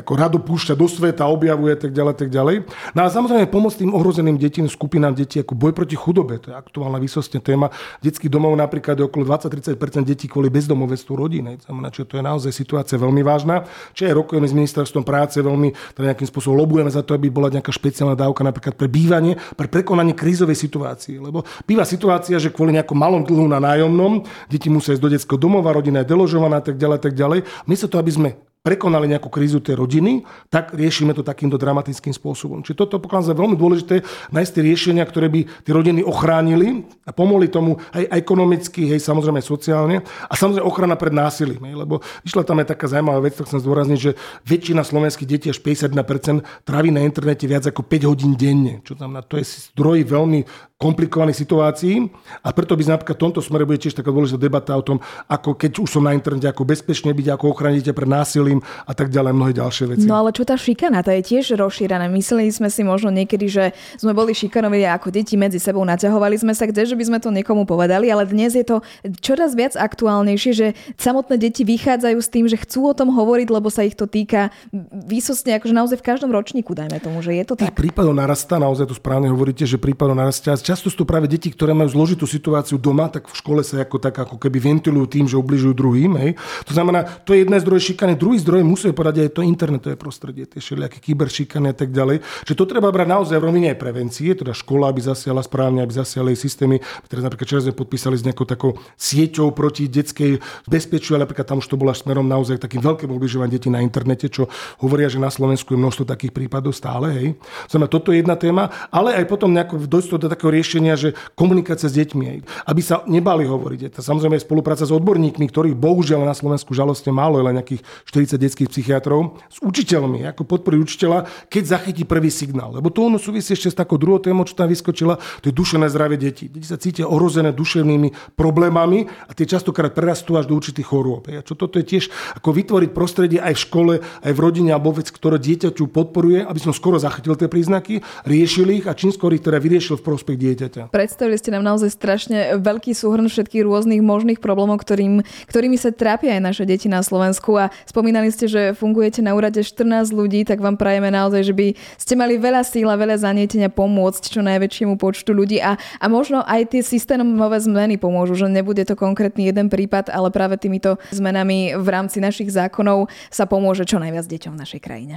ako 0.00 0.12
rado 0.14 0.38
púšťa 0.38 0.74
do 0.78 0.86
sveta, 0.86 1.26
objavuje 1.26 1.74
tak 1.74 1.92
ďalej, 1.92 2.14
tak 2.14 2.28
ďalej. 2.30 2.64
No 2.94 3.00
a 3.04 3.08
samozrejme 3.10 3.50
pomôcť 3.50 3.84
tým 3.84 3.92
ohrozeným 3.92 4.38
deťom, 4.38 4.70
skupinám 4.70 5.14
detí 5.14 5.42
ako 5.42 5.58
boj 5.58 5.72
proti 5.74 5.98
chudobe, 5.98 6.38
to 6.38 6.50
je 6.52 6.56
aktuálna 6.56 7.02
výsostne 7.02 7.42
téma. 7.42 7.68
Detských 8.00 8.30
domov 8.30 8.54
napríklad 8.54 8.98
je 8.98 9.04
okolo 9.04 9.26
20-30% 9.26 10.06
detí 10.06 10.30
kvôli 10.30 10.48
bezdomovectvu 10.48 11.12
rodiny. 11.12 11.58
Znamená, 11.66 11.90
že 11.90 12.06
to 12.06 12.16
je 12.18 12.24
naozaj 12.24 12.52
situácia 12.54 12.96
veľmi 12.96 13.20
vážna. 13.26 13.66
Čiže 13.92 14.10
aj 14.10 14.14
rokujeme 14.14 14.46
s 14.46 14.54
ministerstvom 14.54 15.04
práce, 15.04 15.42
veľmi 15.42 15.74
teda 15.94 16.14
nejakým 16.14 16.28
spôsobom 16.28 16.56
lobujeme 16.58 16.88
za 16.88 17.02
to, 17.02 17.12
aby 17.12 17.28
bola 17.28 17.50
nejaká 17.50 17.74
špeciálna 17.74 18.14
dávka 18.14 18.46
napríklad 18.46 18.74
pre 18.78 18.88
bývanie, 18.88 19.36
pre 19.58 19.66
prekonanie 19.66 20.14
krízovej 20.14 20.56
situácie. 20.56 21.18
Lebo 21.18 21.42
býva 21.66 21.82
situácia, 21.82 22.38
že 22.38 22.54
kvôli 22.54 22.74
nejakom 22.74 22.96
malom 22.96 23.22
dlhu 23.26 23.46
na 23.50 23.58
nájomnom 23.58 24.24
deti 24.48 24.70
musia 24.72 24.94
ísť 24.96 25.02
do 25.02 25.10
detského 25.12 25.38
domova, 25.40 25.74
rodina 25.74 26.02
je 26.02 26.10
deložovaná, 26.10 26.62
tak 26.64 26.80
ďalej, 26.80 26.98
tak 27.02 27.14
ďalej. 27.14 27.44
Miesto 27.68 27.86
to, 27.90 28.00
aby 28.00 28.10
sme 28.10 28.28
prekonali 28.68 29.08
nejakú 29.08 29.32
krízu 29.32 29.64
tej 29.64 29.80
rodiny, 29.80 30.28
tak 30.52 30.76
riešime 30.76 31.16
to 31.16 31.24
takýmto 31.24 31.56
dramatickým 31.56 32.12
spôsobom. 32.12 32.60
Čiže 32.60 32.84
toto 32.84 33.00
pokladám 33.00 33.32
za 33.32 33.38
veľmi 33.40 33.56
dôležité 33.56 34.04
nájsť 34.28 34.50
tie 34.52 34.62
riešenia, 34.68 35.08
ktoré 35.08 35.32
by 35.32 35.40
tie 35.64 35.72
rodiny 35.72 36.04
ochránili 36.04 36.84
a 37.08 37.10
pomohli 37.16 37.48
tomu 37.48 37.80
aj 37.96 38.12
ekonomicky, 38.12 38.92
hej, 38.92 39.00
samozrejme 39.00 39.40
aj 39.40 39.48
sociálne 39.48 39.96
a 40.04 40.32
samozrejme 40.36 40.68
ochrana 40.68 41.00
pred 41.00 41.16
násilím. 41.16 41.64
Hej, 41.64 41.80
lebo 41.80 42.04
vyšla 42.28 42.44
tam 42.44 42.60
aj 42.60 42.76
taká 42.76 42.92
zaujímavá 42.92 43.24
vec, 43.24 43.40
tak 43.40 43.48
chcem 43.48 43.64
zdôrazniť, 43.64 43.98
že 44.04 44.12
väčšina 44.44 44.84
slovenských 44.84 45.24
detí 45.24 45.48
až 45.48 45.64
51% 45.64 46.68
trávi 46.68 46.92
na 46.92 47.00
internete 47.08 47.48
viac 47.48 47.64
ako 47.64 47.80
5 47.80 48.04
hodín 48.04 48.36
denne. 48.36 48.84
Čo 48.84 49.00
znamená, 49.00 49.24
to 49.24 49.40
je 49.40 49.48
zdroj 49.72 50.04
veľmi 50.04 50.44
komplikovaných 50.78 51.42
situácií 51.42 52.06
a 52.46 52.54
preto 52.54 52.78
by 52.78 52.86
napríklad 52.86 53.18
v 53.18 53.22
tomto 53.26 53.42
smere 53.42 53.66
bude 53.66 53.82
tiež 53.82 53.98
taká 53.98 54.14
dôležitá 54.14 54.38
debata 54.38 54.78
o 54.78 54.82
tom, 54.86 55.02
ako 55.26 55.58
keď 55.58 55.82
už 55.82 55.98
som 55.98 56.06
na 56.06 56.14
internete, 56.14 56.46
ako 56.46 56.62
bezpečne 56.62 57.10
byť, 57.10 57.34
ako 57.34 57.50
ochrániť 57.50 57.90
pred 57.90 58.06
násilím 58.06 58.62
a 58.86 58.94
tak 58.94 59.10
ďalej, 59.10 59.34
mnohé 59.34 59.52
ďalšie 59.58 59.84
veci. 59.90 60.06
No 60.06 60.14
ale 60.14 60.30
čo 60.30 60.46
tá 60.46 60.54
šikana, 60.54 61.02
tá 61.02 61.10
je 61.18 61.34
tiež 61.34 61.58
rozšírená. 61.58 62.06
Mysleli 62.06 62.46
sme 62.54 62.70
si 62.70 62.86
možno 62.86 63.10
niekedy, 63.10 63.50
že 63.50 63.64
sme 63.98 64.14
boli 64.14 64.30
šikanovi 64.30 64.86
ako 64.86 65.10
deti 65.10 65.34
medzi 65.34 65.58
sebou, 65.58 65.82
naťahovali 65.82 66.38
sme 66.38 66.54
sa 66.54 66.70
kde, 66.70 66.86
že 66.86 66.94
by 66.94 67.04
sme 67.10 67.18
to 67.18 67.34
niekomu 67.34 67.66
povedali, 67.66 68.06
ale 68.14 68.22
dnes 68.30 68.54
je 68.54 68.62
to 68.62 68.78
čoraz 69.18 69.58
viac 69.58 69.74
aktuálnejšie, 69.74 70.52
že 70.54 70.66
samotné 70.94 71.42
deti 71.42 71.66
vychádzajú 71.66 72.18
s 72.22 72.30
tým, 72.30 72.46
že 72.46 72.54
chcú 72.54 72.86
o 72.86 72.94
tom 72.94 73.10
hovoriť, 73.10 73.50
lebo 73.50 73.66
sa 73.66 73.82
ich 73.82 73.98
to 73.98 74.06
týka 74.06 74.54
výsostne, 74.94 75.58
akože 75.58 75.74
naozaj 75.74 75.98
v 75.98 76.06
každom 76.06 76.30
ročníku, 76.30 76.70
dajme 76.70 77.02
tomu, 77.02 77.18
že 77.18 77.34
je 77.34 77.42
to 77.50 77.58
tak. 77.58 77.74
Prípadov 77.74 78.14
narastá, 78.14 78.62
naozaj 78.62 78.86
to 78.86 78.94
správne 78.94 79.26
hovoríte, 79.26 79.66
že 79.66 79.74
prípadov 79.74 80.14
narastá 80.14 80.54
často 80.68 80.92
sú 80.92 81.00
to 81.00 81.06
práve 81.08 81.24
deti, 81.24 81.48
ktoré 81.48 81.72
majú 81.72 81.88
zložitú 81.88 82.28
situáciu 82.28 82.76
doma, 82.76 83.08
tak 83.08 83.24
v 83.24 83.32
škole 83.32 83.64
sa 83.64 83.80
ako, 83.80 83.96
tak, 83.96 84.20
ako 84.20 84.36
keby 84.36 84.60
ventilujú 84.60 85.06
tým, 85.08 85.24
že 85.24 85.40
ubližujú 85.40 85.72
druhým. 85.72 86.12
Hej. 86.20 86.36
To 86.68 86.76
znamená, 86.76 87.08
to 87.24 87.32
je 87.32 87.48
jedna 87.48 87.56
zdroj 87.56 87.80
šikany. 87.80 88.12
Druhý 88.20 88.36
zdroj 88.44 88.60
musí 88.68 88.92
povedať 88.92 89.24
aj 89.24 89.30
to 89.32 89.40
internetové 89.40 89.96
prostredie, 89.96 90.44
tie 90.44 90.60
všelijaké 90.60 91.00
kyberšikany 91.00 91.72
a 91.72 91.76
tak 91.76 91.88
ďalej. 91.88 92.20
Že 92.44 92.52
to 92.52 92.64
treba 92.68 92.92
brať 92.92 93.08
naozaj 93.08 93.40
v 93.40 93.46
rovine 93.48 93.72
aj 93.72 93.80
prevencie, 93.80 94.36
teda 94.36 94.52
škola, 94.52 94.92
aby 94.92 95.00
zasiala 95.00 95.40
správne, 95.40 95.80
aby 95.80 95.92
zasiala 95.96 96.28
jej 96.36 96.40
systémy. 96.44 96.84
Teraz 97.08 97.24
napríklad 97.24 97.48
čas 97.48 97.64
sme 97.64 97.72
podpísali 97.72 98.20
s 98.20 98.26
nejakou 98.28 98.44
takou 98.44 98.76
sieťou 99.00 99.56
proti 99.56 99.88
detskej 99.88 100.36
bezpečiu, 100.68 101.16
ale 101.16 101.24
napríklad 101.24 101.48
tam 101.48 101.64
už 101.64 101.70
to 101.72 101.80
bolo 101.80 101.96
až 101.96 102.04
smerom 102.04 102.28
naozaj 102.28 102.60
takým 102.60 102.84
veľkým 102.84 103.08
ubližovaním 103.08 103.56
detí 103.56 103.72
na 103.72 103.80
internete, 103.80 104.28
čo 104.28 104.52
hovoria, 104.84 105.08
že 105.08 105.16
na 105.16 105.32
Slovensku 105.32 105.72
je 105.72 105.80
množstvo 105.80 106.04
takých 106.04 106.36
prípadov 106.36 106.76
stále. 106.76 107.08
Hej. 107.16 107.28
Znamená, 107.72 107.88
toto 107.88 108.12
je 108.12 108.20
jedna 108.20 108.36
téma, 108.36 108.68
ale 108.92 109.16
aj 109.16 109.24
potom 109.24 109.48
nejako 109.48 109.88
dojsť 109.88 110.18
do 110.18 110.28
takého 110.28 110.57
riešenia, 110.58 110.98
že 110.98 111.14
komunikácia 111.38 111.86
s 111.86 111.94
deťmi, 111.94 112.42
aby 112.66 112.80
sa 112.82 113.06
nebali 113.06 113.46
hovoriť. 113.46 113.94
To 113.94 114.02
samozrejme 114.02 114.36
je 114.36 114.44
spolupráca 114.44 114.82
s 114.82 114.90
odborníkmi, 114.90 115.46
ktorých 115.46 115.78
bohužiaľ 115.78 116.26
na 116.26 116.34
Slovensku 116.34 116.74
žalostne 116.74 117.14
málo, 117.14 117.38
je 117.38 117.46
len 117.46 117.54
nejakých 117.62 117.82
40 118.10 118.42
detských 118.42 118.68
psychiatrov, 118.68 119.38
s 119.46 119.62
učiteľmi, 119.62 120.26
ako 120.34 120.42
podporiť 120.42 120.78
učiteľa, 120.82 121.18
keď 121.46 121.62
zachytí 121.78 122.02
prvý 122.02 122.34
signál. 122.34 122.74
Lebo 122.74 122.90
to 122.90 123.06
ono 123.06 123.22
súvisí 123.22 123.54
ešte 123.54 123.70
s 123.70 123.78
takou 123.78 123.96
druhou 123.96 124.18
témou, 124.18 124.42
čo 124.42 124.58
tam 124.58 124.66
vyskočila, 124.66 125.20
to 125.40 125.48
je 125.48 125.54
duševné 125.54 125.86
zdravie 125.86 126.18
detí. 126.18 126.50
Deti 126.50 126.66
sa 126.66 126.80
cítia 126.80 127.06
ohrozené 127.06 127.54
duševnými 127.54 128.34
problémami 128.34 129.06
a 129.28 129.32
tie 129.36 129.46
častokrát 129.46 129.94
prerastú 129.94 130.34
až 130.34 130.50
do 130.50 130.58
určitých 130.58 130.88
chorôb. 130.88 131.30
A 131.30 131.44
čo 131.44 131.54
toto 131.54 131.78
je 131.78 131.86
tiež 131.86 132.10
ako 132.34 132.50
vytvoriť 132.50 132.90
prostredie 132.90 133.38
aj 133.38 133.54
v 133.54 133.62
škole, 133.62 133.94
aj 134.02 134.32
v 134.32 134.42
rodine 134.42 134.74
alebo 134.74 134.96
vec, 134.96 135.12
ktoré 135.12 135.38
dieťaťu 135.38 135.86
podporuje, 135.92 136.42
aby 136.42 136.60
som 136.60 136.72
skoro 136.74 136.98
zachytil 136.98 137.36
tie 137.36 137.46
príznaky, 137.46 138.00
riešil 138.24 138.68
ich 138.74 138.84
a 138.88 138.96
čím 138.96 139.12
skôr 139.12 139.36
ich 139.36 139.44
teda 139.44 139.60
vyriešil 139.60 140.00
v 140.00 140.06
prospech 140.06 140.36
dieťaťa. 140.48 140.82
Predstavili 140.88 141.36
ste 141.36 141.52
nám 141.52 141.64
naozaj 141.64 141.92
strašne 141.92 142.38
veľký 142.56 142.96
súhrn 142.96 143.28
všetkých 143.28 143.64
rôznych 143.64 144.00
možných 144.00 144.40
problémov, 144.40 144.80
ktorým, 144.80 145.20
ktorými 145.50 145.76
sa 145.76 145.92
trápia 145.92 146.36
aj 146.36 146.42
naše 146.42 146.64
deti 146.64 146.88
na 146.88 147.04
Slovensku 147.04 147.56
a 147.60 147.68
spomínali 147.84 148.32
ste, 148.32 148.48
že 148.48 148.62
fungujete 148.72 149.20
na 149.20 149.36
úrade 149.36 149.60
14 149.60 150.10
ľudí, 150.14 150.48
tak 150.48 150.64
vám 150.64 150.80
prajeme 150.80 151.12
naozaj, 151.12 151.42
že 151.44 151.54
by 151.54 151.66
ste 152.00 152.14
mali 152.16 152.40
veľa 152.40 152.64
síl 152.64 152.88
a 152.88 152.96
veľa 152.96 153.20
zanietenia 153.20 153.68
pomôcť 153.68 154.22
čo 154.32 154.40
najväčšiemu 154.40 154.96
počtu 154.96 155.36
ľudí 155.36 155.60
a, 155.60 155.76
a 155.76 156.06
možno 156.08 156.40
aj 156.46 156.72
tie 156.72 156.82
systémové 156.84 157.60
zmeny 157.60 158.00
pomôžu, 158.00 158.38
že 158.38 158.48
nebude 158.48 158.82
to 158.88 158.96
konkrétny 158.96 159.50
jeden 159.50 159.68
prípad, 159.68 160.08
ale 160.08 160.32
práve 160.32 160.56
týmito 160.56 160.96
zmenami 161.12 161.76
v 161.76 161.88
rámci 161.88 162.22
našich 162.22 162.48
zákonov 162.52 163.10
sa 163.28 163.44
pomôže 163.44 163.84
čo 163.84 164.00
najviac 164.00 164.24
deťom 164.24 164.52
v 164.56 164.60
našej 164.60 164.80
krajine. 164.80 165.16